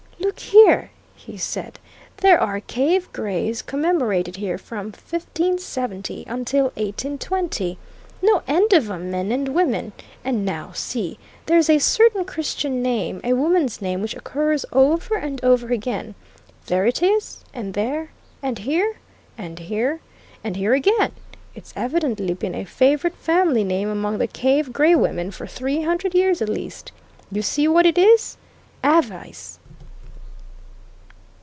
[0.21, 1.77] "Look here!" he said.
[2.17, 7.77] "There are Cave Grays commemorated here from 1570 until 1820.
[8.21, 9.91] No end of 'em men and women.
[10.23, 15.43] And now, see there's a certain Christian name a woman's name which occurs over and
[15.43, 16.15] over again.
[16.67, 18.11] There it is and there
[18.41, 18.97] and here
[19.37, 19.99] and here
[20.43, 21.11] and here again;
[21.55, 26.13] it's evidently been a favourite family name among the Cave Gray women for three hundred
[26.15, 26.91] years at least.
[27.31, 28.37] You see what it is?
[28.83, 29.57] Avice!"